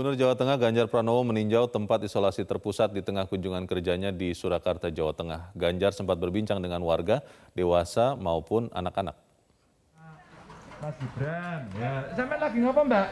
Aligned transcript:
Gubernur 0.00 0.16
Jawa 0.16 0.32
Tengah 0.32 0.56
Ganjar 0.56 0.88
Pranowo 0.88 1.20
meninjau 1.28 1.68
tempat 1.68 2.00
isolasi 2.00 2.48
terpusat 2.48 2.88
di 2.88 3.04
tengah 3.04 3.28
kunjungan 3.28 3.68
kerjanya 3.68 4.08
di 4.08 4.32
Surakarta, 4.32 4.88
Jawa 4.88 5.12
Tengah. 5.12 5.52
Ganjar 5.52 5.92
sempat 5.92 6.16
berbincang 6.16 6.56
dengan 6.56 6.80
warga, 6.80 7.20
dewasa 7.52 8.16
maupun 8.16 8.72
anak-anak. 8.72 9.12
Mas 10.80 10.96
Gibran, 10.96 11.68
ya. 11.76 12.08
Sampai 12.16 12.40
lagi 12.40 12.58
ngapa 12.64 12.80
mbak? 12.80 13.06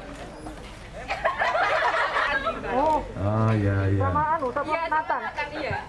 Oh, 2.73 3.05
Oh 3.05 3.51
iya 3.53 3.77
iya. 3.93 4.09
sama 4.09 4.23
anu, 4.41 4.49
sama 4.49 4.73
Nathan. 4.89 5.21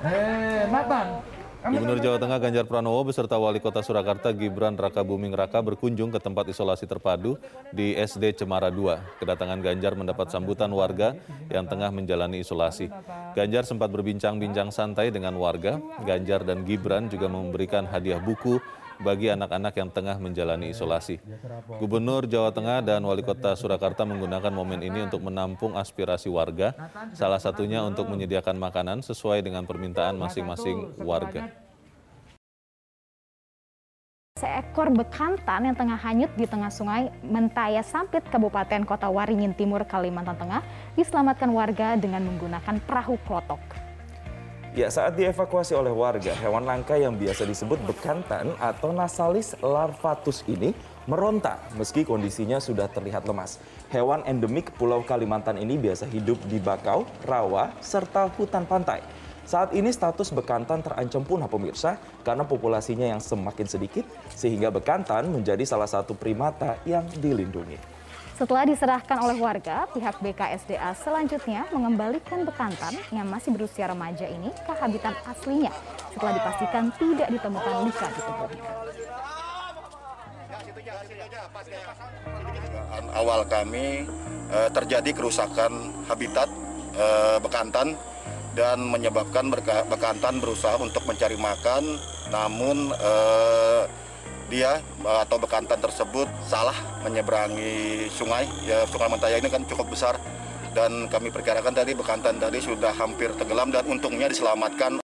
Eh, 0.04 0.63
Nathan. 0.68 1.38
Gubernur 1.60 2.00
Jawa 2.00 2.16
Tengah 2.16 2.39
Ganjar 2.39 2.64
Pranowo 2.71 3.04
beserta 3.04 3.36
Wali 3.36 3.59
Kota 3.59 3.84
Surakarta 3.84 4.31
Gibran 4.31 4.80
Raka 4.80 5.04
Buming 5.04 5.36
Raka 5.36 5.59
berkunjung 5.59 6.08
ke 6.08 6.16
tempat 6.16 6.48
isolasi 6.48 6.88
terpadu 6.88 7.36
di 7.76 8.00
SD 8.00 8.31
Cemara 8.40 8.72
2. 8.72 9.20
Kedatangan 9.20 9.59
Ganjar 9.59 9.91
mendapat 10.00 10.31
sambutan 10.31 10.72
warga 10.72 11.20
yang 11.52 11.67
tengah 11.67 11.91
menjalani 11.91 12.40
isolasi. 12.40 12.88
Ganjar 13.36 13.67
sempat 13.67 13.91
berbincang-bincang 13.91 14.72
santai 14.72 15.12
dengan 15.12 15.36
warga. 15.36 15.84
Ganjar 16.08 16.48
dan 16.48 16.64
Gibran 16.64 17.12
juga 17.12 17.27
memberikan 17.27 17.84
hadiah 17.84 18.23
buku 18.23 18.64
bagi 18.99 19.31
anak-anak 19.31 19.73
yang 19.80 19.89
tengah 19.89 20.20
menjalani 20.20 20.76
isolasi. 20.76 21.23
Gubernur 21.80 22.27
Jawa 22.27 22.52
Tengah 22.52 22.84
dan 22.84 23.02
Wali 23.08 23.23
Kota 23.23 23.55
Surakarta 23.55 24.03
menggunakan 24.03 24.52
momen 24.52 24.84
ini 24.84 25.08
untuk 25.08 25.23
menampung 25.23 25.80
aspirasi 25.80 26.27
warga, 26.27 26.75
salah 27.16 27.39
satunya 27.39 27.80
untuk 27.81 28.12
menyediakan 28.12 28.59
makanan 28.59 28.99
sesuai 29.02 29.39
dengan 29.39 29.63
permintaan 29.63 30.20
masing-masing 30.20 30.99
warga. 31.02 31.48
Seekor 34.39 34.88
bekantan 34.95 35.67
yang 35.67 35.75
tengah 35.75 36.00
hanyut 36.00 36.31
di 36.39 36.47
tengah 36.47 36.72
sungai 36.72 37.11
Mentaya 37.27 37.83
Sampit, 37.83 38.23
Kabupaten 38.31 38.88
Kota 38.88 39.11
Waringin 39.11 39.52
Timur, 39.52 39.83
Kalimantan 39.83 40.39
Tengah, 40.39 40.64
diselamatkan 40.95 41.52
warga 41.52 42.00
dengan 42.00 42.23
menggunakan 42.23 42.80
perahu 42.88 43.20
klotok. 43.27 43.89
Ya, 44.78 44.86
saat 44.94 45.17
dievakuasi 45.17 45.73
oleh 45.73 45.89
warga, 45.89 46.30
hewan 46.38 46.62
langka 46.62 46.94
yang 46.94 47.17
biasa 47.17 47.42
disebut 47.42 47.81
bekantan 47.89 48.53
atau 48.62 48.94
nasalis 48.94 49.58
larvatus 49.66 50.45
ini 50.45 50.78
meronta 51.09 51.58
meski 51.73 52.06
kondisinya 52.06 52.61
sudah 52.61 52.86
terlihat 52.86 53.26
lemas. 53.26 53.58
Hewan 53.89 54.22
endemik 54.30 54.70
Pulau 54.78 55.02
Kalimantan 55.02 55.58
ini 55.58 55.73
biasa 55.73 56.06
hidup 56.06 56.38
di 56.45 56.61
bakau, 56.61 57.09
rawa, 57.26 57.73
serta 57.81 58.30
hutan 58.38 58.70
pantai. 58.70 59.02
Saat 59.42 59.73
ini 59.73 59.89
status 59.89 60.30
bekantan 60.30 60.86
terancam 60.86 61.26
punah 61.26 61.50
pemirsa 61.50 61.98
karena 62.22 62.45
populasinya 62.45 63.09
yang 63.09 63.17
semakin 63.17 63.66
sedikit 63.66 64.06
sehingga 64.38 64.70
bekantan 64.70 65.33
menjadi 65.33 65.66
salah 65.66 65.89
satu 65.89 66.14
primata 66.14 66.78
yang 66.86 67.09
dilindungi. 67.17 67.98
Setelah 68.40 68.64
diserahkan 68.64 69.20
oleh 69.20 69.36
warga, 69.36 69.84
pihak 69.92 70.23
BKSDA 70.23 70.95
selanjutnya 70.95 71.68
mengembalikan 71.76 72.48
bekantan 72.48 72.95
yang 73.12 73.28
masih 73.28 73.52
berusia 73.52 73.92
remaja 73.92 74.32
ini 74.32 74.48
ke 74.64 74.72
habitat 74.80 75.12
aslinya 75.28 75.76
setelah 76.16 76.40
dipastikan 76.40 76.88
tidak 76.95 77.28
ditemukan 77.36 77.73
luka 77.84 78.08
di 78.08 78.22
tubuhnya. 78.23 78.64
awal 83.12 83.44
kami 83.52 84.08
eh, 84.56 84.70
terjadi 84.72 85.12
kerusakan 85.12 85.92
habitat 86.08 86.48
eh, 86.95 87.38
bekantan 87.44 88.00
dan 88.56 88.88
menyebabkan 88.88 89.52
bekantan 89.92 90.40
berusaha 90.40 90.80
untuk 90.80 91.04
mencari 91.04 91.36
makan, 91.36 92.00
namun 92.32 92.95
eh, 92.95 93.58
dia 94.50 94.81
eh, 94.81 95.19
atau 95.23 95.38
bekantan 95.38 95.80
tersebut 95.80 96.25
salah 96.50 96.75
menyeberangi 97.05 98.09
sungai. 98.09 98.50
Ya, 98.66 98.83
Sungai 98.89 99.08
Mentaya 99.08 99.38
ini 99.38 99.47
kan 99.47 99.64
cukup 99.69 99.94
besar 99.94 100.17
dan 100.73 101.08
kami 101.08 101.30
perkirakan 101.30 101.73
tadi 101.73 101.93
bekantan 101.93 102.37
tadi 102.37 102.61
sudah 102.61 102.93
hampir 102.93 103.33
tenggelam 103.37 103.73
dan 103.73 103.86
untungnya 103.89 104.30
diselamatkan 104.30 105.02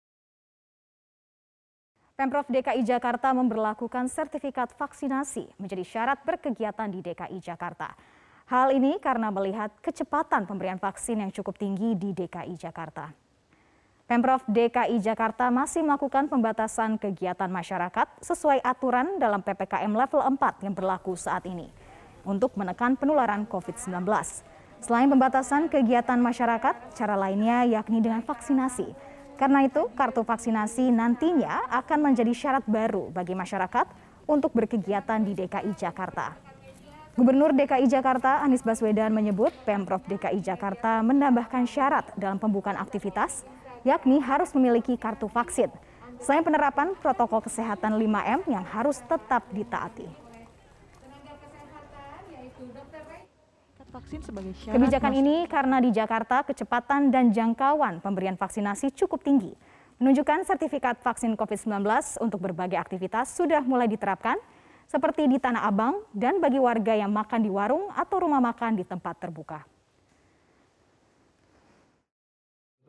Pemprov 2.14 2.46
DKI 2.46 2.86
Jakarta 2.86 3.34
memberlakukan 3.34 4.06
sertifikat 4.06 4.70
vaksinasi 4.78 5.58
menjadi 5.58 5.82
syarat 5.82 6.22
berkegiatan 6.22 6.86
di 6.86 7.02
DKI 7.02 7.42
Jakarta. 7.42 7.90
Hal 8.46 8.70
ini 8.70 9.02
karena 9.02 9.34
melihat 9.34 9.74
kecepatan 9.82 10.46
pemberian 10.46 10.78
vaksin 10.78 11.18
yang 11.18 11.34
cukup 11.34 11.58
tinggi 11.58 11.98
di 11.98 12.14
DKI 12.14 12.54
Jakarta. 12.54 13.23
Pemprov 14.04 14.44
DKI 14.44 15.00
Jakarta 15.00 15.48
masih 15.48 15.80
melakukan 15.80 16.28
pembatasan 16.28 17.00
kegiatan 17.00 17.48
masyarakat 17.48 18.04
sesuai 18.20 18.60
aturan 18.60 19.16
dalam 19.16 19.40
PPKM 19.40 19.88
level 19.88 20.20
4 20.20 20.60
yang 20.60 20.76
berlaku 20.76 21.16
saat 21.16 21.48
ini 21.48 21.72
untuk 22.28 22.52
menekan 22.60 23.00
penularan 23.00 23.48
COVID-19. 23.48 24.04
Selain 24.84 25.08
pembatasan 25.08 25.72
kegiatan 25.72 26.20
masyarakat, 26.20 26.92
cara 26.92 27.16
lainnya 27.16 27.64
yakni 27.64 28.04
dengan 28.04 28.20
vaksinasi. 28.20 28.92
Karena 29.40 29.64
itu, 29.64 29.88
kartu 29.96 30.20
vaksinasi 30.20 30.92
nantinya 30.92 31.64
akan 31.72 32.12
menjadi 32.12 32.32
syarat 32.36 32.64
baru 32.68 33.08
bagi 33.08 33.32
masyarakat 33.32 33.88
untuk 34.28 34.52
berkegiatan 34.52 35.24
di 35.24 35.32
DKI 35.32 35.72
Jakarta. 35.80 36.36
Gubernur 37.16 37.56
DKI 37.56 37.88
Jakarta 37.88 38.44
Anies 38.44 38.60
Baswedan 38.60 39.16
menyebut 39.16 39.56
Pemprov 39.64 40.04
DKI 40.04 40.44
Jakarta 40.44 41.00
menambahkan 41.00 41.64
syarat 41.64 42.12
dalam 42.20 42.36
pembukaan 42.36 42.76
aktivitas, 42.76 43.48
yakni 43.84 44.18
harus 44.18 44.50
memiliki 44.56 44.96
kartu 44.96 45.28
vaksin. 45.30 45.68
Selain 46.18 46.40
penerapan 46.40 46.96
protokol 46.98 47.44
kesehatan 47.44 48.00
5M 48.00 48.48
yang 48.48 48.64
harus 48.64 49.04
tetap 49.04 49.44
ditaati. 49.52 50.08
Vaksin 53.94 54.26
sebagai 54.26 54.50
syarat 54.58 54.74
Kebijakan 54.74 55.12
ini 55.14 55.36
karena 55.46 55.78
di 55.78 55.94
Jakarta 55.94 56.42
kecepatan 56.42 57.14
dan 57.14 57.30
jangkauan 57.30 58.02
pemberian 58.02 58.34
vaksinasi 58.34 58.90
cukup 58.90 59.22
tinggi. 59.22 59.54
Menunjukkan 60.02 60.42
sertifikat 60.42 60.98
vaksin 60.98 61.38
COVID-19 61.38 61.86
untuk 62.18 62.42
berbagai 62.42 62.74
aktivitas 62.74 63.30
sudah 63.30 63.62
mulai 63.62 63.86
diterapkan, 63.86 64.34
seperti 64.90 65.30
di 65.30 65.38
Tanah 65.38 65.70
Abang 65.70 66.02
dan 66.10 66.42
bagi 66.42 66.58
warga 66.58 66.98
yang 66.98 67.14
makan 67.14 67.46
di 67.46 67.50
warung 67.54 67.86
atau 67.94 68.26
rumah 68.26 68.42
makan 68.42 68.74
di 68.74 68.82
tempat 68.82 69.14
terbuka. 69.22 69.62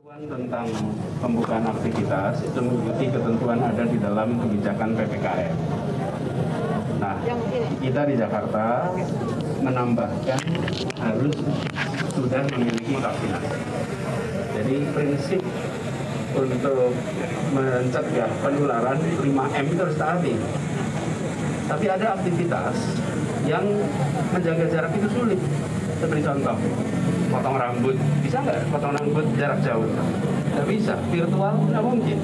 Ketentuan 0.06 0.38
tentang 0.38 0.70
pembukaan 1.18 1.66
aktivitas 1.66 2.46
itu 2.46 2.60
mengikuti 2.62 3.10
ketentuan 3.10 3.58
ada 3.58 3.90
di 3.90 3.98
dalam 3.98 4.38
kebijakan 4.38 4.94
PPKM. 4.94 5.56
Nah, 7.02 7.18
kita 7.82 8.02
di 8.06 8.14
Jakarta 8.14 8.94
menambahkan 9.66 10.42
harus 11.02 11.36
sudah 12.14 12.42
memiliki 12.54 12.94
vaksinasi. 13.02 13.50
Jadi 14.54 14.76
prinsip 14.94 15.42
untuk 16.38 16.94
mencegah 17.58 18.30
penularan 18.46 19.02
5M 19.02 19.66
itu 19.74 19.82
harus 19.90 19.98
taati. 19.98 20.34
Tapi 21.66 21.86
ada 21.90 22.08
aktivitas 22.14 22.78
yang 23.50 23.66
menjaga 24.30 24.70
jarak 24.70 24.94
itu 25.02 25.10
sulit. 25.10 25.42
Seperti 25.98 26.22
contoh, 26.22 26.58
potong 27.30 27.58
rambut. 27.58 27.96
Bisa 28.22 28.38
nggak 28.42 28.70
potong 28.70 28.94
rambut 28.94 29.26
jarak 29.38 29.60
jauh? 29.62 29.88
Nggak 30.54 30.68
bisa. 30.70 30.94
Virtual 31.10 31.54
nggak 31.70 31.84
mungkin. 31.84 32.18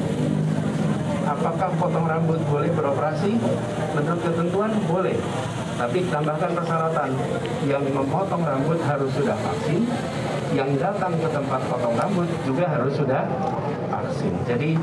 Apakah 1.21 1.69
potong 1.77 2.05
rambut 2.09 2.39
boleh 2.49 2.69
beroperasi? 2.73 3.37
Menurut 3.93 4.21
ketentuan 4.25 4.71
boleh. 4.89 5.15
Tapi 5.77 5.97
tambahkan 6.09 6.51
persyaratan. 6.53 7.09
Yang 7.65 7.83
memotong 7.93 8.41
rambut 8.43 8.79
harus 8.83 9.11
sudah 9.15 9.37
vaksin. 9.37 9.87
Yang 10.51 10.69
datang 10.83 11.15
ke 11.15 11.27
tempat 11.31 11.61
potong 11.71 11.95
rambut 11.95 12.27
juga 12.43 12.65
harus 12.67 12.93
sudah 12.97 13.23
vaksin. 13.87 14.33
Jadi 14.43 14.75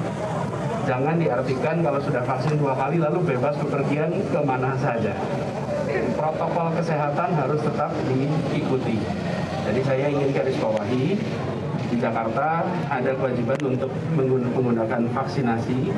jangan 0.88 1.20
diartikan 1.20 1.84
kalau 1.84 2.00
sudah 2.00 2.24
vaksin 2.24 2.56
dua 2.56 2.72
kali 2.72 2.96
lalu 2.96 3.20
bebas 3.36 3.52
bepergian 3.60 4.08
ke 4.32 4.40
mana 4.40 4.72
saja. 4.80 5.12
Protokol 6.16 6.72
kesehatan 6.80 7.36
harus 7.36 7.60
tetap 7.60 7.92
diikuti. 8.08 8.96
Jadi 9.68 9.84
saya 9.84 10.08
ingin 10.08 10.32
garis 10.32 10.56
bawahi 10.56 11.12
di 11.92 11.96
Jakarta 12.00 12.64
ada 12.88 13.12
kewajiban 13.12 13.76
untuk 13.76 13.92
menggun- 14.16 14.48
menggunakan 14.56 15.12
vaksinasi 15.12 15.92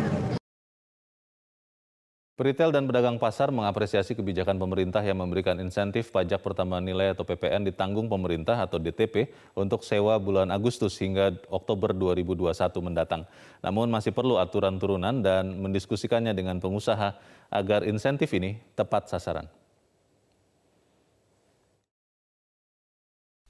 Peritel 2.34 2.72
dan 2.72 2.88
pedagang 2.88 3.20
pasar 3.20 3.52
mengapresiasi 3.52 4.16
kebijakan 4.16 4.56
pemerintah 4.56 5.04
yang 5.04 5.20
memberikan 5.20 5.60
insentif 5.60 6.08
pajak 6.08 6.40
pertambahan 6.40 6.80
nilai 6.80 7.12
atau 7.12 7.20
PPN 7.20 7.68
ditanggung 7.68 8.08
pemerintah 8.08 8.56
atau 8.56 8.80
DTP 8.80 9.28
untuk 9.52 9.84
sewa 9.84 10.16
bulan 10.16 10.48
Agustus 10.48 10.96
hingga 11.04 11.36
Oktober 11.52 11.92
2021 11.92 12.48
mendatang. 12.80 13.28
Namun 13.60 13.92
masih 13.92 14.16
perlu 14.16 14.40
aturan 14.40 14.80
turunan 14.80 15.20
dan 15.20 15.52
mendiskusikannya 15.52 16.32
dengan 16.32 16.56
pengusaha 16.64 17.12
agar 17.52 17.84
insentif 17.84 18.32
ini 18.32 18.56
tepat 18.72 19.12
sasaran. 19.12 19.59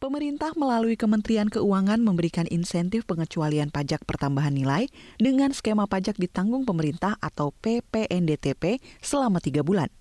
Pemerintah 0.01 0.57
melalui 0.57 0.97
Kementerian 0.97 1.53
Keuangan 1.53 2.01
memberikan 2.01 2.49
insentif 2.49 3.05
pengecualian 3.05 3.69
pajak 3.69 4.01
pertambahan 4.09 4.57
nilai 4.57 4.89
dengan 5.21 5.53
skema 5.53 5.85
pajak 5.85 6.17
ditanggung 6.17 6.65
pemerintah 6.65 7.21
atau 7.21 7.53
PPNDTP 7.61 8.81
selama 9.05 9.45
tiga 9.45 9.61
bulan, 9.61 9.93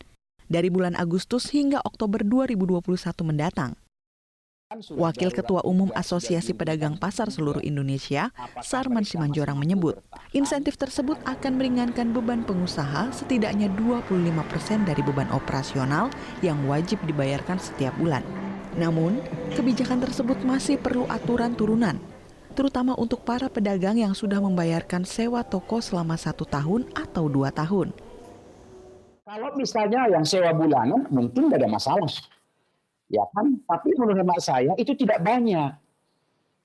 dari 0.47 0.71
bulan 0.71 0.95
Agustus 0.95 1.51
hingga 1.51 1.83
Oktober 1.83 2.23
2021 2.23 2.79
mendatang. 3.27 3.75
Wakil 4.95 5.35
Ketua 5.35 5.67
Umum 5.67 5.91
Asosiasi 5.91 6.55
Pedagang 6.55 6.95
Pasar 6.95 7.27
Seluruh 7.27 7.59
Indonesia, 7.59 8.31
Sarman 8.63 9.03
Simanjorang 9.03 9.59
menyebut, 9.59 9.99
insentif 10.31 10.79
tersebut 10.79 11.19
akan 11.27 11.59
meringankan 11.59 12.15
beban 12.15 12.47
pengusaha 12.47 13.11
setidaknya 13.11 13.67
25 13.75 14.15
persen 14.47 14.87
dari 14.87 15.03
beban 15.03 15.27
operasional 15.35 16.07
yang 16.39 16.63
wajib 16.71 17.03
dibayarkan 17.03 17.59
setiap 17.59 17.91
bulan. 17.99 18.23
Namun, 18.77 19.17
kebijakan 19.57 20.03
tersebut 20.03 20.37
masih 20.45 20.77
perlu 20.77 21.09
aturan 21.09 21.57
turunan, 21.57 21.97
terutama 22.53 22.93
untuk 22.93 23.25
para 23.25 23.49
pedagang 23.49 23.97
yang 23.97 24.13
sudah 24.13 24.37
membayarkan 24.37 25.07
sewa 25.07 25.41
toko 25.41 25.81
selama 25.81 26.19
satu 26.19 26.45
tahun 26.45 26.85
atau 26.93 27.25
dua 27.25 27.49
tahun. 27.49 27.89
Kalau 29.29 29.49
misalnya 29.53 30.09
yang 30.09 30.25
sewa 30.25 30.49
bulanan 30.53 31.05
mungkin 31.13 31.49
tidak 31.49 31.65
ada 31.65 31.69
masalah. 31.69 32.09
Ya 33.09 33.25
kan? 33.33 33.57
Tapi 33.65 33.93
menurut 33.97 34.17
hemat 34.21 34.41
saya 34.41 34.73
itu 34.77 34.93
tidak 34.97 35.21
banyak. 35.21 35.69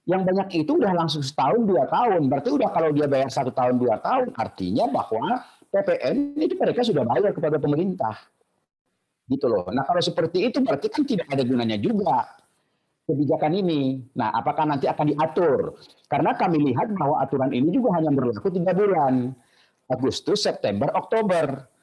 Yang 0.05 0.23
banyak 0.29 0.49
itu 0.65 0.73
udah 0.77 0.93
langsung 0.93 1.25
setahun 1.25 1.65
dua 1.65 1.89
tahun. 1.89 2.29
Berarti 2.29 2.49
udah 2.53 2.69
kalau 2.73 2.93
dia 2.93 3.09
bayar 3.09 3.33
satu 3.33 3.53
tahun 3.53 3.81
dua 3.81 4.01
tahun, 4.01 4.33
artinya 4.37 4.85
bahwa 4.89 5.45
PPN 5.73 6.37
itu 6.41 6.55
mereka 6.61 6.81
sudah 6.85 7.05
bayar 7.05 7.33
kepada 7.33 7.57
pemerintah. 7.57 8.17
Gitu 9.25 9.47
loh. 9.49 9.65
Nah 9.73 9.85
kalau 9.89 10.03
seperti 10.05 10.53
itu 10.53 10.61
berarti 10.61 10.93
kan 10.93 11.03
tidak 11.09 11.27
ada 11.33 11.43
gunanya 11.43 11.81
juga 11.81 12.29
kebijakan 13.09 13.53
ini. 13.57 14.05
Nah 14.17 14.33
apakah 14.37 14.69
nanti 14.69 14.85
akan 14.85 15.17
diatur? 15.17 15.81
Karena 16.09 16.37
kami 16.37 16.73
lihat 16.73 16.93
bahwa 16.93 17.21
aturan 17.25 17.53
ini 17.53 17.73
juga 17.73 17.97
hanya 17.97 18.13
berlaku 18.13 18.53
tiga 18.53 18.77
bulan. 18.77 19.33
Agustus, 19.85 20.45
September, 20.45 20.89
Oktober 20.97 21.75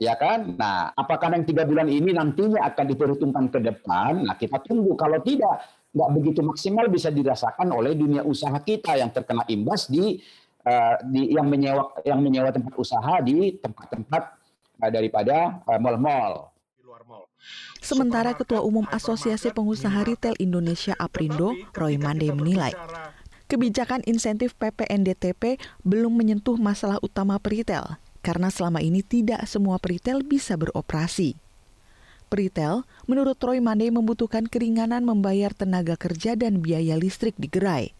ya 0.00 0.16
kan? 0.16 0.56
Nah, 0.56 0.90
apakah 0.96 1.28
yang 1.36 1.44
tiga 1.44 1.68
bulan 1.68 1.86
ini 1.86 2.16
nantinya 2.16 2.64
akan 2.72 2.84
diperhitungkan 2.88 3.44
ke 3.52 3.60
depan? 3.60 4.24
Nah, 4.24 4.34
kita 4.40 4.64
tunggu. 4.64 4.96
Kalau 4.96 5.20
tidak, 5.20 5.60
nggak 5.92 6.10
begitu 6.16 6.40
maksimal 6.40 6.88
bisa 6.88 7.12
dirasakan 7.12 7.68
oleh 7.70 7.92
dunia 7.92 8.24
usaha 8.24 8.56
kita 8.64 8.96
yang 8.96 9.12
terkena 9.12 9.44
imbas 9.46 9.86
di, 9.92 10.18
uh, 10.64 10.96
di 11.04 11.36
yang 11.36 11.46
menyewa 11.46 11.92
yang 12.02 12.24
menyewa 12.24 12.48
tempat 12.50 12.74
usaha 12.80 13.20
di 13.20 13.60
tempat-tempat 13.60 14.22
uh, 14.80 14.90
daripada 14.90 15.60
uh, 15.68 15.78
mal-mal. 15.78 16.49
Sementara 17.80 18.36
Ketua 18.36 18.60
Umum 18.60 18.84
Asosiasi 18.92 19.50
Pengusaha 19.50 20.04
Retail 20.04 20.36
Indonesia 20.36 20.92
Aprindo, 21.00 21.56
Roy 21.72 21.96
Mande 21.96 22.28
menilai, 22.30 22.76
kebijakan 23.48 24.04
insentif 24.06 24.54
PPNDTP 24.54 25.58
belum 25.82 26.14
menyentuh 26.14 26.60
masalah 26.60 27.00
utama 27.02 27.40
peritel, 27.40 27.98
karena 28.20 28.52
selama 28.52 28.84
ini 28.84 29.00
tidak 29.00 29.42
semua 29.48 29.80
peritel 29.80 30.20
bisa 30.22 30.54
beroperasi. 30.54 31.34
Peritel, 32.30 32.86
menurut 33.10 33.34
Troy 33.42 33.58
Mande 33.58 33.90
membutuhkan 33.90 34.46
keringanan 34.46 35.02
membayar 35.02 35.50
tenaga 35.50 35.98
kerja 35.98 36.38
dan 36.38 36.62
biaya 36.62 36.94
listrik 36.94 37.34
di 37.34 37.50
gerai. 37.50 37.90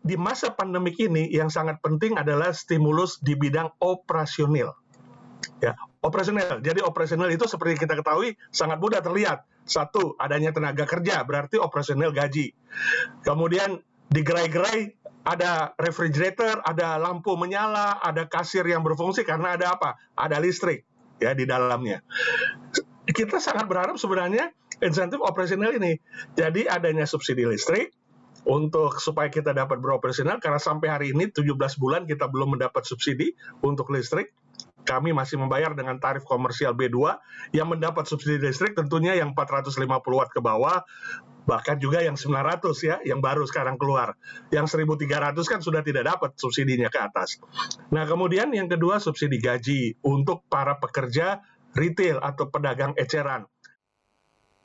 Di 0.00 0.16
masa 0.16 0.50
pandemik 0.50 0.96
ini 0.98 1.28
yang 1.30 1.52
sangat 1.52 1.78
penting 1.84 2.16
adalah 2.16 2.50
stimulus 2.56 3.20
di 3.20 3.36
bidang 3.36 3.70
operasional. 3.78 4.74
Ya, 5.60 5.76
operasional. 6.00 6.60
Jadi 6.64 6.80
operasional 6.80 7.28
itu 7.28 7.44
seperti 7.44 7.84
kita 7.86 7.96
ketahui 7.96 8.36
sangat 8.48 8.80
mudah 8.80 9.00
terlihat. 9.04 9.44
Satu, 9.64 10.18
adanya 10.18 10.50
tenaga 10.50 10.88
kerja, 10.88 11.22
berarti 11.22 11.60
operasional 11.60 12.10
gaji. 12.10 12.50
Kemudian 13.22 13.78
di 14.10 14.20
gerai-gerai 14.26 14.98
ada 15.22 15.76
refrigerator, 15.76 16.64
ada 16.64 16.96
lampu 16.96 17.36
menyala, 17.36 18.00
ada 18.00 18.26
kasir 18.26 18.64
yang 18.66 18.80
berfungsi 18.80 19.22
karena 19.22 19.54
ada 19.54 19.76
apa? 19.76 20.00
Ada 20.16 20.40
listrik 20.40 20.88
ya 21.20 21.36
di 21.36 21.44
dalamnya. 21.44 22.00
Kita 23.04 23.36
sangat 23.38 23.68
berharap 23.68 24.00
sebenarnya 24.00 24.50
insentif 24.80 25.20
operasional 25.20 25.76
ini. 25.76 26.00
Jadi 26.34 26.64
adanya 26.64 27.04
subsidi 27.04 27.44
listrik 27.44 27.92
untuk 28.48 28.96
supaya 28.96 29.28
kita 29.28 29.52
dapat 29.52 29.76
beroperasional 29.84 30.40
karena 30.40 30.56
sampai 30.56 30.88
hari 30.88 31.06
ini 31.12 31.28
17 31.28 31.52
bulan 31.76 32.08
kita 32.08 32.24
belum 32.32 32.56
mendapat 32.56 32.88
subsidi 32.88 33.36
untuk 33.60 33.92
listrik. 33.92 34.32
Kami 34.84 35.14
masih 35.14 35.38
membayar 35.38 35.72
dengan 35.76 36.00
tarif 36.00 36.26
komersial 36.26 36.74
B2 36.74 37.20
yang 37.54 37.68
mendapat 37.70 38.08
subsidi 38.08 38.40
listrik 38.40 38.74
tentunya 38.74 39.14
yang 39.16 39.36
450 39.36 39.76
watt 40.12 40.30
ke 40.32 40.40
bawah 40.42 40.82
bahkan 41.48 41.80
juga 41.80 42.04
yang 42.04 42.14
900 42.14 42.62
ya, 42.84 42.96
yang 43.02 43.18
baru 43.18 43.42
sekarang 43.48 43.80
keluar. 43.80 44.14
Yang 44.54 44.78
1300 44.78 45.34
kan 45.50 45.60
sudah 45.64 45.82
tidak 45.82 46.06
dapat 46.06 46.36
subsidinya 46.38 46.86
ke 46.86 47.00
atas. 47.00 47.42
Nah, 47.90 48.04
kemudian 48.06 48.52
yang 48.54 48.70
kedua 48.70 49.02
subsidi 49.02 49.42
gaji 49.42 49.98
untuk 50.04 50.46
para 50.46 50.78
pekerja 50.78 51.42
retail 51.74 52.22
atau 52.22 52.50
pedagang 52.50 52.94
eceran. 52.94 53.46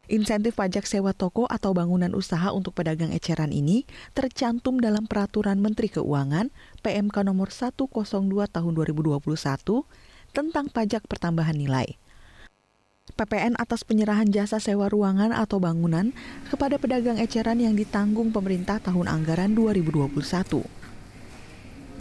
Insentif 0.06 0.54
pajak 0.54 0.86
sewa 0.86 1.18
toko 1.18 1.50
atau 1.50 1.74
bangunan 1.74 2.14
usaha 2.14 2.54
untuk 2.54 2.78
pedagang 2.78 3.10
eceran 3.10 3.50
ini 3.50 3.90
tercantum 4.14 4.78
dalam 4.78 5.10
Peraturan 5.10 5.58
Menteri 5.58 5.90
Keuangan 5.90 6.54
PMK 6.86 7.26
nomor 7.26 7.50
102 7.50 7.90
tahun 8.30 8.72
2021 8.78 9.26
tentang 10.30 10.66
pajak 10.70 11.10
pertambahan 11.10 11.58
nilai. 11.58 11.98
PPN 13.18 13.58
atas 13.58 13.82
penyerahan 13.82 14.30
jasa 14.30 14.62
sewa 14.62 14.94
ruangan 14.94 15.34
atau 15.34 15.58
bangunan 15.58 16.14
kepada 16.54 16.78
pedagang 16.78 17.18
eceran 17.18 17.58
yang 17.58 17.74
ditanggung 17.74 18.30
pemerintah 18.30 18.78
tahun 18.78 19.10
anggaran 19.10 19.58
2021. 19.58 20.06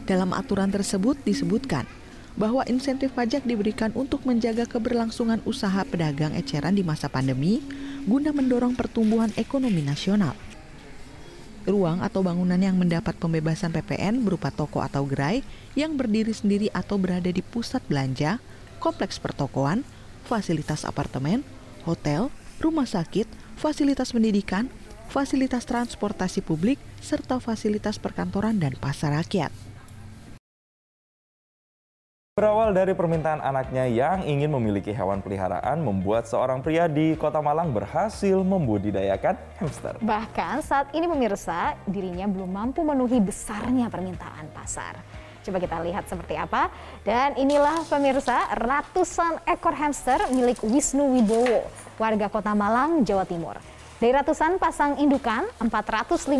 Dalam 0.04 0.36
aturan 0.36 0.68
tersebut 0.68 1.16
disebutkan 1.24 1.88
bahwa 2.34 2.66
insentif 2.66 3.14
pajak 3.14 3.46
diberikan 3.46 3.94
untuk 3.94 4.26
menjaga 4.26 4.66
keberlangsungan 4.66 5.38
usaha 5.46 5.86
pedagang 5.86 6.34
eceran 6.34 6.74
di 6.74 6.82
masa 6.82 7.06
pandemi 7.06 7.62
guna 8.04 8.34
mendorong 8.34 8.74
pertumbuhan 8.74 9.30
ekonomi 9.38 9.80
nasional. 9.86 10.34
Ruang 11.64 12.04
atau 12.04 12.20
bangunan 12.20 12.60
yang 12.60 12.76
mendapat 12.76 13.16
pembebasan 13.16 13.72
PPN 13.72 14.20
berupa 14.20 14.52
toko 14.52 14.84
atau 14.84 15.08
gerai 15.08 15.40
yang 15.72 15.96
berdiri 15.96 16.34
sendiri 16.36 16.68
atau 16.76 17.00
berada 17.00 17.32
di 17.32 17.40
pusat 17.40 17.80
belanja, 17.88 18.36
kompleks 18.84 19.16
pertokoan, 19.16 19.80
fasilitas 20.28 20.84
apartemen, 20.84 21.40
hotel, 21.88 22.28
rumah 22.60 22.84
sakit, 22.84 23.24
fasilitas 23.56 24.12
pendidikan, 24.12 24.68
fasilitas 25.08 25.64
transportasi 25.64 26.44
publik, 26.44 26.76
serta 27.00 27.40
fasilitas 27.40 27.96
perkantoran 27.96 28.60
dan 28.60 28.76
pasar 28.76 29.16
rakyat. 29.16 29.63
Berawal 32.34 32.74
dari 32.74 32.98
permintaan 32.98 33.38
anaknya 33.38 33.86
yang 33.86 34.26
ingin 34.26 34.50
memiliki 34.50 34.90
hewan 34.90 35.22
peliharaan, 35.22 35.78
membuat 35.78 36.26
seorang 36.26 36.66
pria 36.66 36.90
di 36.90 37.14
Kota 37.14 37.38
Malang 37.38 37.70
berhasil 37.70 38.42
membudidayakan 38.42 39.38
hamster. 39.62 39.94
Bahkan 40.02 40.58
saat 40.66 40.90
ini 40.98 41.06
pemirsa, 41.06 41.78
dirinya 41.86 42.26
belum 42.26 42.50
mampu 42.50 42.82
memenuhi 42.82 43.22
besarnya 43.22 43.86
permintaan 43.86 44.50
pasar. 44.50 44.98
Coba 45.46 45.62
kita 45.62 45.78
lihat 45.86 46.10
seperti 46.10 46.34
apa. 46.34 46.74
Dan 47.06 47.38
inilah 47.38 47.86
pemirsa 47.86 48.50
ratusan 48.50 49.38
ekor 49.46 49.78
hamster 49.78 50.26
milik 50.34 50.58
Wisnu 50.66 51.14
Wibowo, 51.14 51.70
warga 52.02 52.26
kota 52.26 52.50
Malang, 52.50 53.06
Jawa 53.06 53.30
Timur. 53.30 53.62
Dari 54.02 54.10
ratusan 54.10 54.58
pasang 54.58 54.98
indukan, 54.98 55.46
450 55.62 56.34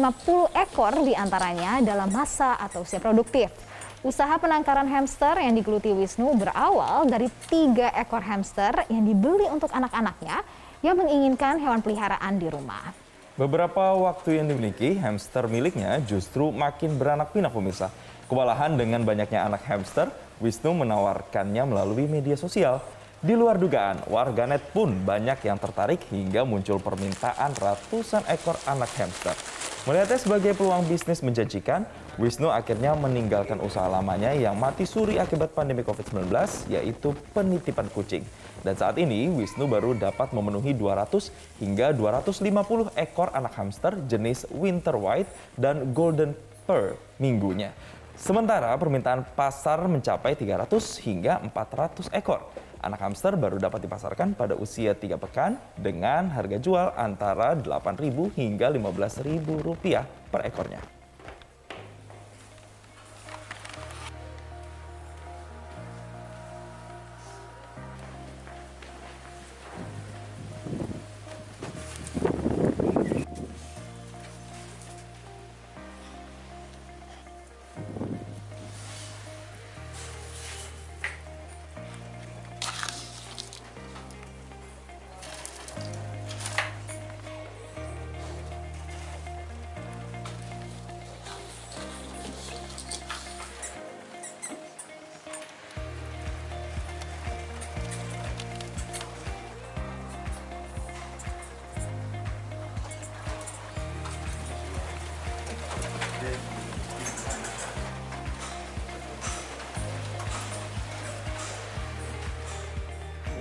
ekor 0.59 1.07
di 1.07 1.15
antaranya 1.15 1.79
dalam 1.87 2.11
masa 2.11 2.59
atau 2.59 2.83
usia 2.83 2.99
produktif. 2.99 3.74
Usaha 4.05 4.37
penangkaran 4.37 4.85
hamster 4.85 5.41
yang 5.41 5.57
digeluti 5.57 5.89
Wisnu 5.89 6.37
berawal 6.37 7.09
dari 7.09 7.33
tiga 7.49 7.89
ekor 7.97 8.21
hamster 8.21 8.85
yang 8.93 9.01
dibeli 9.01 9.49
untuk 9.49 9.73
anak-anaknya 9.73 10.45
yang 10.85 11.01
menginginkan 11.01 11.57
hewan 11.57 11.81
peliharaan 11.81 12.37
di 12.37 12.53
rumah. 12.53 12.93
Beberapa 13.41 13.97
waktu 13.97 14.45
yang 14.45 14.53
dimiliki, 14.53 15.01
hamster 15.01 15.49
miliknya 15.49 16.05
justru 16.05 16.53
makin 16.53 17.01
beranak 17.01 17.33
pinak 17.33 17.57
pemirsa. 17.57 17.89
Kewalahan 18.29 18.77
dengan 18.77 19.09
banyaknya 19.09 19.49
anak 19.49 19.65
hamster, 19.65 20.13
Wisnu 20.37 20.77
menawarkannya 20.85 21.65
melalui 21.65 22.05
media 22.05 22.37
sosial. 22.37 22.85
Di 23.25 23.33
luar 23.33 23.57
dugaan, 23.57 24.05
warganet 24.13 24.61
pun 24.77 25.01
banyak 25.01 25.49
yang 25.49 25.57
tertarik 25.57 25.97
hingga 26.13 26.45
muncul 26.45 26.77
permintaan 26.77 27.57
ratusan 27.57 28.21
ekor 28.29 28.53
anak 28.69 28.93
hamster. 29.01 29.33
Melihatnya 29.89 30.21
sebagai 30.21 30.53
peluang 30.53 30.85
bisnis 30.85 31.25
menjanjikan, 31.25 31.89
Wisnu 32.21 32.53
akhirnya 32.53 32.93
meninggalkan 32.93 33.65
usaha 33.65 33.89
lamanya 33.89 34.37
yang 34.37 34.61
mati 34.61 34.85
suri 34.85 35.17
akibat 35.17 35.57
pandemi 35.57 35.81
COVID-19, 35.81 36.29
yaitu 36.69 37.17
penitipan 37.33 37.89
kucing. 37.97 38.29
Dan 38.61 38.77
saat 38.77 39.01
ini, 39.01 39.33
Wisnu 39.33 39.73
baru 39.73 39.97
dapat 39.97 40.37
memenuhi 40.37 40.77
200 40.77 41.33
hingga 41.65 41.97
250 41.97 42.93
ekor 42.93 43.33
anak 43.33 43.57
hamster 43.57 44.05
jenis 44.05 44.45
Winter 44.53 45.01
White 45.01 45.33
dan 45.57 45.97
Golden 45.97 46.37
Per 46.69 47.01
minggunya. 47.17 47.73
Sementara 48.15 48.71
permintaan 48.79 49.27
pasar 49.35 49.91
mencapai 49.91 50.39
300 50.39 51.03
hingga 51.03 51.43
400 51.51 52.15
ekor. 52.15 52.47
Anak 52.79 53.01
hamster 53.03 53.35
baru 53.35 53.59
dapat 53.59 53.83
dipasarkan 53.83 54.39
pada 54.39 54.55
usia 54.55 54.95
3 54.95 55.19
pekan 55.19 55.59
dengan 55.75 56.31
harga 56.31 56.63
jual 56.63 56.95
antara 56.95 57.59
Rp8.000 57.59 58.17
hingga 58.39 58.71
Rp15.000 58.71 59.49
per 60.31 60.41
ekornya. 60.47 60.94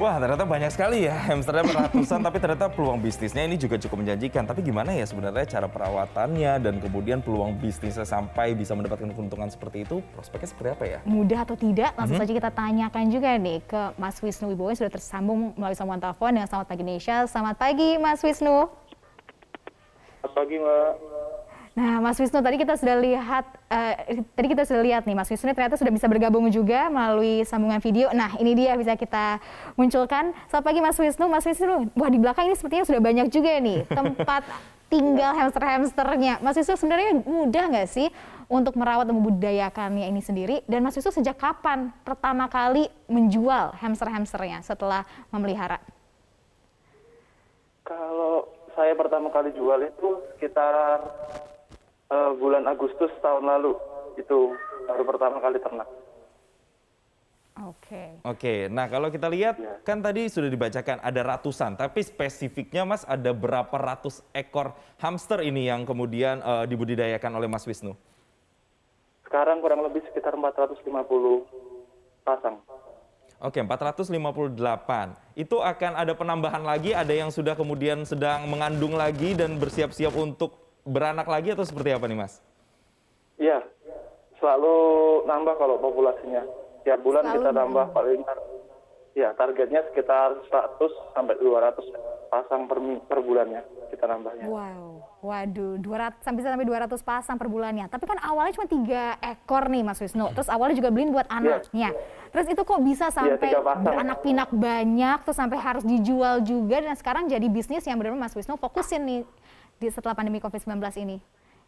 Wah, 0.04 0.20
ternyata 0.20 0.44
banyak 0.44 0.68
sekali 0.68 1.08
ya 1.08 1.16
hamsternya 1.16 1.64
ratusan, 1.64 2.20
tapi 2.20 2.36
ternyata 2.36 2.68
peluang 2.68 3.00
bisnisnya 3.00 3.48
ini 3.48 3.56
juga 3.56 3.80
cukup 3.80 4.04
menjanjikan. 4.04 4.44
Tapi 4.44 4.60
gimana 4.60 4.92
ya 4.92 5.08
sebenarnya 5.08 5.48
cara 5.48 5.72
perawatannya 5.72 6.60
dan 6.60 6.84
kemudian 6.84 7.24
peluang 7.24 7.56
bisnisnya 7.56 8.04
sampai 8.04 8.52
bisa 8.52 8.76
mendapatkan 8.76 9.08
keuntungan 9.16 9.48
seperti 9.48 9.88
itu, 9.88 10.04
prospeknya 10.12 10.52
seperti 10.52 10.70
apa 10.76 10.84
ya? 10.84 11.00
Mudah 11.08 11.48
atau 11.48 11.56
tidak? 11.56 11.96
Langsung 11.96 12.20
Mhm. 12.20 12.24
saja 12.28 12.34
kita 12.36 12.52
tanyakan 12.52 13.06
juga 13.16 13.30
nih 13.40 13.64
ke 13.64 13.82
Mas 13.96 14.20
Wisnu 14.20 14.52
Wibowo 14.52 14.76
yang 14.76 14.80
sudah 14.84 14.92
tersambung 14.92 15.56
melalui 15.56 15.80
sambungan 15.80 16.04
telepon 16.04 16.36
dengan 16.36 16.48
Selamat 16.52 16.68
Pagi 16.68 16.82
Indonesia. 16.84 17.16
Selamat 17.24 17.56
pagi 17.56 17.90
Mas 17.96 18.20
Wisnu. 18.20 18.58
Selamat 20.20 20.32
pagi 20.36 20.56
Mbak. 20.60 20.92
Nah, 21.74 21.98
Mas 22.06 22.22
Wisnu 22.22 22.38
tadi 22.38 22.62
kita 22.62 22.78
sudah 22.78 23.02
lihat, 23.02 23.50
eh, 23.66 24.22
tadi 24.38 24.48
kita 24.54 24.62
sudah 24.62 24.86
lihat 24.86 25.10
nih, 25.10 25.18
Mas 25.18 25.26
Wisnu 25.26 25.50
ini 25.50 25.58
ternyata 25.58 25.74
sudah 25.74 25.90
bisa 25.90 26.06
bergabung 26.06 26.46
juga 26.54 26.86
melalui 26.86 27.42
sambungan 27.50 27.82
video. 27.82 28.14
Nah, 28.14 28.38
ini 28.38 28.54
dia 28.54 28.78
bisa 28.78 28.94
kita 28.94 29.42
munculkan. 29.74 30.38
Selamat 30.54 30.66
pagi 30.70 30.80
Mas 30.86 30.98
Wisnu. 31.02 31.26
Mas 31.26 31.42
Wisnu, 31.50 31.90
wah 31.98 32.10
di 32.14 32.22
belakang 32.22 32.46
ini 32.46 32.54
sepertinya 32.54 32.86
sudah 32.86 33.02
banyak 33.02 33.26
juga 33.34 33.58
nih 33.58 33.90
tempat 33.90 34.46
tinggal 34.94 35.34
hamster-hamsternya. 35.34 36.46
Mas 36.46 36.62
Wisnu 36.62 36.78
sebenarnya 36.78 37.26
mudah 37.26 37.64
nggak 37.66 37.90
sih 37.90 38.14
untuk 38.46 38.78
merawat 38.78 39.10
dan 39.10 39.18
membudayakannya 39.18 40.06
ini 40.14 40.22
sendiri? 40.22 40.62
Dan 40.70 40.86
Mas 40.86 40.94
Wisnu 40.94 41.10
sejak 41.10 41.42
kapan 41.42 41.90
pertama 42.06 42.46
kali 42.54 42.86
menjual 43.10 43.74
hamster-hamsternya 43.82 44.62
setelah 44.62 45.10
memelihara? 45.34 45.82
Kalau 47.82 48.46
saya 48.78 48.94
pertama 48.94 49.34
kali 49.34 49.50
jual 49.58 49.82
itu 49.90 50.22
sekitar 50.38 51.02
eh, 52.14 52.32
bulan 52.38 52.70
Agustus 52.70 53.10
tahun 53.26 53.50
lalu. 53.50 53.74
Itu 54.22 54.54
baru 54.86 55.04
pertama 55.10 55.42
kali 55.42 55.58
ternak. 55.58 55.90
Oke. 57.54 58.18
Oke, 58.26 58.66
nah 58.66 58.90
kalau 58.90 59.14
kita 59.14 59.30
lihat 59.30 59.86
kan 59.86 60.02
tadi 60.02 60.26
sudah 60.26 60.50
dibacakan 60.50 60.98
ada 61.06 61.22
ratusan, 61.22 61.78
tapi 61.78 62.02
spesifiknya 62.02 62.82
Mas 62.82 63.06
ada 63.06 63.30
berapa 63.30 63.74
ratus 63.78 64.26
ekor 64.34 64.74
hamster 64.98 65.46
ini 65.46 65.70
yang 65.70 65.86
kemudian 65.86 66.42
eh, 66.42 66.66
dibudidayakan 66.66 67.38
oleh 67.38 67.46
Mas 67.46 67.70
Wisnu? 67.70 67.94
Sekarang 69.22 69.62
kurang 69.62 69.86
lebih 69.86 70.02
sekitar 70.10 70.34
450 70.34 70.86
pasang. 72.26 72.58
Oke, 73.44 73.60
458. 73.60 74.16
Itu 75.36 75.60
akan 75.60 76.00
ada 76.00 76.16
penambahan 76.16 76.64
lagi, 76.64 76.96
ada 76.96 77.12
yang 77.12 77.28
sudah 77.28 77.60
kemudian 77.60 78.08
sedang 78.08 78.48
mengandung 78.48 78.96
lagi 78.96 79.36
dan 79.36 79.60
bersiap-siap 79.60 80.16
untuk 80.16 80.63
beranak 80.84 81.28
lagi 81.28 81.56
atau 81.56 81.64
seperti 81.64 81.96
apa 81.96 82.06
nih 82.08 82.18
Mas? 82.20 82.44
Iya, 83.40 83.64
selalu 84.38 84.76
nambah 85.26 85.56
kalau 85.56 85.76
populasinya. 85.80 86.44
Tiap 86.84 87.00
bulan 87.00 87.24
Selalu 87.24 87.36
kita 87.40 87.52
nambah 87.56 87.86
paling 87.96 88.22
ya 89.14 89.30
targetnya 89.38 89.86
sekitar 89.94 90.42
100 90.50 91.14
sampai 91.14 91.38
200 91.38 92.34
pasang 92.34 92.66
per, 92.66 92.82
per 93.06 93.20
bulannya 93.22 93.62
kita 93.94 94.10
nambahnya. 94.10 94.50
Wow, 94.50 95.06
waduh, 95.22 95.78
200 95.78 96.26
sampai 96.26 96.42
sampai 96.42 96.66
200 96.66 96.98
pasang 97.06 97.38
per 97.38 97.48
bulannya. 97.48 97.88
Tapi 97.88 98.04
kan 98.10 98.20
awalnya 98.26 98.58
cuma 98.58 98.68
tiga 98.68 99.16
ekor 99.22 99.70
nih 99.70 99.86
Mas 99.86 100.02
Wisnu. 100.02 100.34
Terus 100.34 100.50
awalnya 100.50 100.76
juga 100.82 100.90
beliin 100.90 101.14
buat 101.14 101.30
anaknya. 101.30 101.94
Terus 102.34 102.50
itu 102.50 102.62
kok 102.66 102.82
bisa 102.82 103.14
sampai 103.14 103.38
tiga 103.38 103.62
pasang. 103.62 103.86
beranak 103.86 104.20
pinak 104.26 104.50
banyak, 104.50 105.18
terus 105.24 105.38
sampai 105.38 105.58
harus 105.62 105.86
dijual 105.86 106.42
juga 106.42 106.82
dan 106.82 106.98
sekarang 106.98 107.30
jadi 107.30 107.46
bisnis 107.48 107.86
yang 107.86 108.02
benar-benar 108.02 108.28
Mas 108.28 108.34
Wisnu 108.34 108.58
fokusin 108.58 109.06
nih 109.06 109.22
di 109.84 109.92
setelah 109.92 110.16
pandemi 110.16 110.40
COVID-19 110.40 110.80
ini. 111.04 111.20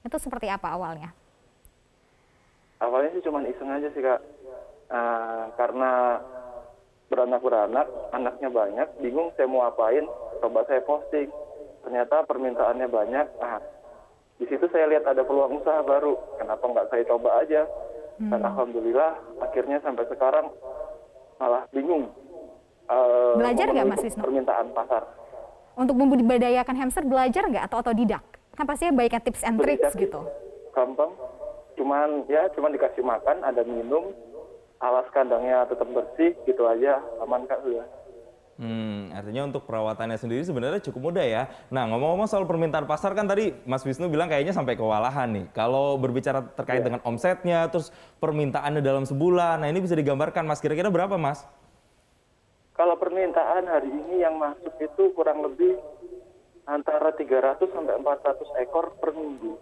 Itu 0.07 0.15
seperti 0.15 0.47
apa 0.47 0.71
awalnya? 0.71 1.11
Awalnya 2.79 3.19
sih 3.19 3.23
cuma 3.27 3.43
iseng 3.43 3.67
aja 3.67 3.91
sih 3.91 3.99
kak, 3.99 4.21
Ah, 4.85 5.49
karena 5.57 6.21
beranak-beranak, 7.09 7.89
anaknya 8.13 8.53
banyak, 8.53 8.87
bingung 9.01 9.33
saya 9.33 9.49
mau 9.49 9.65
apain, 9.65 10.05
coba 10.45 10.61
saya 10.69 10.77
posting. 10.85 11.25
Ternyata 11.81 12.21
permintaannya 12.29 12.85
banyak, 12.85 13.27
ah, 13.41 13.57
di 14.37 14.45
situ 14.45 14.69
saya 14.69 14.85
lihat 14.85 15.09
ada 15.09 15.25
peluang 15.25 15.57
usaha 15.57 15.81
baru, 15.81 16.13
kenapa 16.37 16.61
nggak 16.69 16.89
saya 16.93 17.03
coba 17.09 17.41
aja? 17.41 17.65
Dan 18.15 18.45
alhamdulillah 18.45 19.17
akhirnya 19.41 19.81
sampai 19.81 20.05
sekarang 20.07 20.53
malah 21.41 21.65
bingung. 21.73 22.13
eh, 22.85 23.33
Belajar 23.41 23.73
nggak, 23.73 23.89
Mas 23.89 24.05
Wisnu? 24.05 24.21
Permintaan 24.21 24.69
pasar. 24.77 25.01
Untuk 25.75 25.95
membudidayakan 25.99 26.75
hamster 26.79 27.03
belajar 27.03 27.43
nggak 27.51 27.67
atau 27.67 27.83
otodidak? 27.83 28.23
Kan 28.55 28.63
pastinya 28.63 28.95
baiknya 28.95 29.19
tips 29.19 29.43
and 29.43 29.59
tricks 29.59 29.91
gitu. 29.95 30.23
gampang 30.75 31.07
cuman 31.79 32.27
ya 32.27 32.51
cuman 32.51 32.71
dikasih 32.75 32.99
makan 32.99 33.43
ada 33.43 33.63
minum 33.63 34.11
alas 34.83 35.07
kandangnya 35.15 35.63
tetap 35.67 35.87
bersih 35.87 36.35
gitu 36.43 36.67
aja 36.67 36.99
aman 37.23 37.47
kak 37.47 37.63
sudah 37.63 37.87
Hmm, 38.55 39.11
artinya 39.11 39.51
untuk 39.51 39.67
perawatannya 39.67 40.15
sendiri 40.15 40.39
sebenarnya 40.47 40.79
cukup 40.79 41.11
mudah 41.11 41.27
ya. 41.27 41.51
Nah, 41.67 41.91
ngomong-ngomong 41.91 42.23
soal 42.23 42.47
permintaan 42.47 42.87
pasar 42.87 43.11
kan 43.11 43.27
tadi 43.27 43.51
Mas 43.67 43.83
Wisnu 43.83 44.07
bilang 44.07 44.31
kayaknya 44.31 44.55
sampai 44.55 44.79
kewalahan 44.79 45.27
nih. 45.27 45.51
Kalau 45.51 45.99
berbicara 45.99 46.39
terkait 46.55 46.79
dengan 46.79 47.03
omsetnya, 47.03 47.67
terus 47.67 47.91
permintaannya 48.23 48.79
dalam 48.79 49.03
sebulan, 49.03 49.59
nah 49.59 49.67
ini 49.67 49.83
bisa 49.83 49.91
digambarkan 49.99 50.47
Mas 50.47 50.63
kira-kira 50.63 50.87
berapa 50.87 51.19
Mas? 51.19 51.43
Kalau 52.75 52.95
permintaan 52.95 53.65
hari 53.65 53.89
ini 53.89 54.21
yang 54.21 54.35
masuk 54.35 54.75
itu 54.77 55.11
kurang 55.15 55.41
lebih 55.41 55.79
antara 56.67 57.11
300 57.11 57.65
sampai 57.71 57.95
400 57.99 58.63
ekor 58.63 58.93
per 58.99 59.11
minggu 59.15 59.55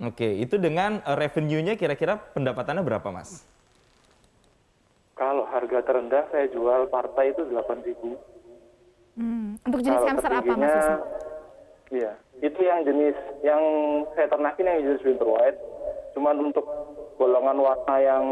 Oke, 0.00 0.24
itu 0.40 0.56
dengan 0.56 1.04
eh, 1.04 1.12
revenue-nya 1.12 1.76
kira-kira 1.76 2.16
pendapatannya 2.32 2.80
berapa 2.80 3.08
Mas? 3.12 3.44
kalau 5.12 5.44
harga 5.44 5.84
terendah 5.84 6.24
saya 6.32 6.48
jual 6.48 6.88
partai 6.88 7.36
itu 7.36 7.44
8000 7.44 8.16
Hmm, 9.20 9.60
Untuk 9.68 9.84
jenis 9.84 10.00
Kalau 10.00 10.08
hamster 10.08 10.32
apa 10.32 10.54
Mas? 10.56 10.74
Iya, 11.90 12.12
itu 12.40 12.60
yang 12.62 12.86
jenis 12.86 13.16
yang 13.42 13.60
saya 14.14 14.30
ternakin 14.30 14.64
yang 14.64 14.78
jenis 14.86 15.02
winter 15.04 15.28
white. 15.28 15.58
Cuman 16.14 16.38
untuk 16.40 16.64
golongan 17.18 17.58
warna 17.58 17.96
yang 17.98 18.24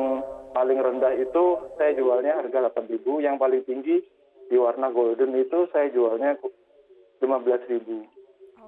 paling 0.52 0.78
rendah 0.78 1.12
itu 1.16 1.44
saya 1.76 1.92
jualnya 1.96 2.38
harga 2.38 2.72
8.000, 2.74 3.24
yang 3.24 3.36
paling 3.36 3.62
tinggi 3.64 4.00
di 4.48 4.56
warna 4.56 4.88
golden 4.88 5.36
itu 5.36 5.68
saya 5.72 5.92
jualnya 5.92 6.36
15.000. 7.20 8.18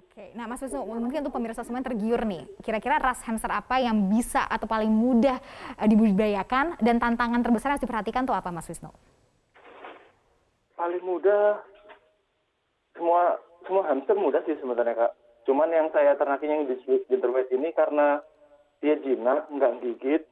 Oke, 0.01 0.33
nah 0.33 0.49
Mas 0.49 0.65
Wisnu, 0.65 0.81
mungkin 0.97 1.23
untuk 1.23 1.37
pemirsa 1.37 1.61
semua 1.61 1.85
yang 1.85 1.93
tergiur 1.93 2.21
nih, 2.25 2.49
kira-kira 2.65 2.97
ras 2.97 3.21
hamster 3.23 3.53
apa 3.53 3.79
yang 3.79 4.09
bisa 4.09 4.43
atau 4.49 4.65
paling 4.65 4.89
mudah 4.89 5.39
eh, 5.77 5.89
dibudidayakan 5.89 6.81
dan 6.81 6.97
tantangan 6.97 7.45
terbesar 7.45 7.71
yang 7.71 7.75
harus 7.77 7.85
diperhatikan 7.85 8.25
tuh 8.25 8.35
apa 8.35 8.49
Mas 8.49 8.67
Wisnu? 8.67 8.91
Paling 10.75 11.05
mudah 11.05 11.61
semua 12.97 13.39
semua 13.69 13.83
hamster 13.93 14.17
mudah 14.17 14.41
sih 14.49 14.57
sebenarnya 14.59 14.97
kak. 14.97 15.13
Cuman 15.45 15.69
yang 15.69 15.93
saya 15.93 16.17
ternakin 16.17 16.49
yang 16.49 16.63
di 16.67 16.77
white 16.87 17.53
ini 17.53 17.71
karena 17.77 18.25
dia 18.81 18.97
jinak, 18.99 19.47
nggak 19.53 19.85
gigit, 19.85 20.23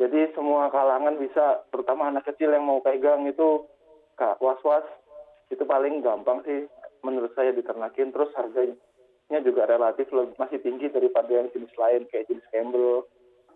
jadi 0.00 0.32
semua 0.32 0.72
kalangan 0.72 1.20
bisa, 1.20 1.60
terutama 1.68 2.08
anak 2.08 2.24
kecil 2.24 2.56
yang 2.56 2.64
mau 2.64 2.80
pegang 2.80 3.28
itu 3.28 3.68
was-was 4.40 4.88
itu 5.52 5.60
paling 5.68 6.00
gampang 6.00 6.40
sih 6.48 6.64
menurut 7.04 7.36
saya 7.36 7.52
diternakin. 7.52 8.08
Terus 8.08 8.32
harganya 8.32 9.38
juga 9.44 9.68
relatif 9.68 10.08
masih 10.40 10.56
tinggi 10.64 10.88
daripada 10.88 11.28
yang 11.28 11.52
jenis 11.52 11.76
lain 11.76 12.08
kayak 12.08 12.32
jenis 12.32 12.48
Campbell 12.48 13.04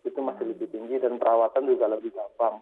itu 0.05 0.21
masih 0.21 0.45
lebih 0.53 0.69
tinggi 0.69 1.01
dan 1.01 1.17
perawatan 1.17 1.65
juga 1.65 1.89
lebih 1.89 2.13
gampang. 2.13 2.61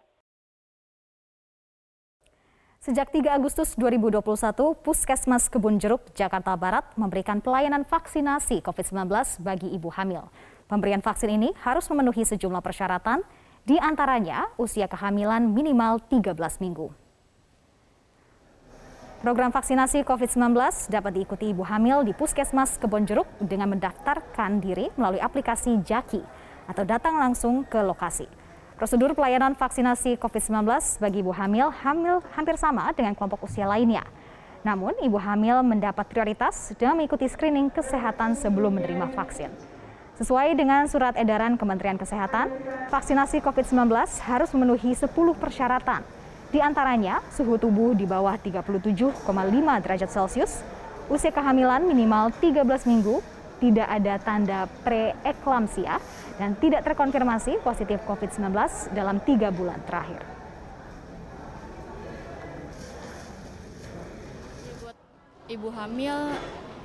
Sejak 2.79 3.11
3 3.11 3.35
Agustus 3.39 3.75
2021, 3.75 4.79
Puskesmas 4.79 5.47
Kebun 5.51 5.79
Jeruk, 5.79 6.07
Jakarta 6.15 6.55
Barat 6.55 6.87
memberikan 6.95 7.43
pelayanan 7.43 7.83
vaksinasi 7.83 8.63
COVID-19 8.63 9.43
bagi 9.43 9.71
ibu 9.71 9.91
hamil. 9.91 10.27
Pemberian 10.67 11.03
vaksin 11.03 11.31
ini 11.31 11.51
harus 11.63 11.87
memenuhi 11.91 12.27
sejumlah 12.27 12.59
persyaratan, 12.59 13.23
di 13.63 13.79
antaranya 13.79 14.51
usia 14.59 14.91
kehamilan 14.91 15.47
minimal 15.47 16.03
13 16.11 16.35
minggu. 16.59 16.91
Program 19.23 19.55
vaksinasi 19.55 20.03
COVID-19 20.03 20.91
dapat 20.91 21.11
diikuti 21.15 21.55
ibu 21.55 21.63
hamil 21.63 22.03
di 22.03 22.11
Puskesmas 22.11 22.75
Kebon 22.75 23.07
Jeruk 23.07 23.23
dengan 23.39 23.71
mendaftarkan 23.71 24.59
diri 24.59 24.91
melalui 24.99 25.23
aplikasi 25.23 25.79
Jaki 25.79 26.19
atau 26.67 26.83
datang 26.83 27.15
langsung 27.15 27.63
ke 27.63 27.79
lokasi. 27.79 28.27
Prosedur 28.75 29.15
pelayanan 29.15 29.55
vaksinasi 29.55 30.19
COVID-19 30.19 30.99
bagi 30.99 31.23
ibu 31.23 31.31
hamil 31.31 31.71
hamil 31.71 32.19
hampir 32.35 32.59
sama 32.59 32.91
dengan 32.91 33.15
kelompok 33.15 33.47
usia 33.47 33.63
lainnya. 33.63 34.03
Namun, 34.67 34.91
ibu 34.99 35.15
hamil 35.15 35.63
mendapat 35.63 36.03
prioritas 36.11 36.75
dengan 36.75 36.99
mengikuti 36.99 37.31
screening 37.31 37.71
kesehatan 37.71 38.35
sebelum 38.35 38.75
menerima 38.75 39.07
vaksin. 39.15 39.72
Sesuai 40.13 40.53
dengan 40.53 40.85
surat 40.85 41.17
edaran 41.17 41.57
Kementerian 41.57 41.97
Kesehatan, 41.97 42.53
vaksinasi 42.93 43.41
COVID-19 43.41 43.89
harus 44.29 44.53
memenuhi 44.53 44.93
10 44.93 45.09
persyaratan. 45.09 46.05
Di 46.53 46.61
antaranya, 46.61 47.25
suhu 47.33 47.57
tubuh 47.57 47.97
di 47.97 48.05
bawah 48.05 48.37
37,5 48.37 49.25
derajat 49.81 50.09
Celcius, 50.13 50.61
usia 51.09 51.33
kehamilan 51.33 51.89
minimal 51.89 52.29
13 52.37 52.61
minggu, 52.85 53.25
tidak 53.57 53.89
ada 53.89 54.13
tanda 54.21 54.59
preeklamsia, 54.85 55.97
dan 56.37 56.53
tidak 56.61 56.85
terkonfirmasi 56.85 57.57
positif 57.65 57.97
COVID-19 58.05 58.53
dalam 58.93 59.17
tiga 59.25 59.49
bulan 59.49 59.81
terakhir. 59.89 60.21
Ibu 65.49 65.73
hamil 65.73 66.37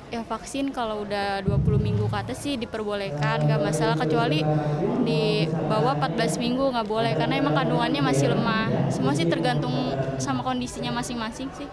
ya 0.09 0.25
vaksin 0.25 0.73
kalau 0.73 1.05
udah 1.05 1.45
20 1.45 1.61
minggu 1.77 2.09
ke 2.09 2.17
atas 2.17 2.41
sih 2.41 2.57
diperbolehkan 2.57 3.45
nggak 3.45 3.61
masalah 3.61 3.97
kecuali 3.97 4.41
di 5.05 5.45
bawah 5.69 6.01
14 6.01 6.41
minggu 6.41 6.65
nggak 6.73 6.89
boleh 6.89 7.13
karena 7.13 7.37
emang 7.37 7.53
kandungannya 7.53 8.01
masih 8.01 8.33
lemah. 8.33 8.89
Semua 8.89 9.13
sih 9.13 9.29
tergantung 9.29 9.73
sama 10.17 10.41
kondisinya 10.41 10.97
masing-masing 10.97 11.53
sih 11.53 11.69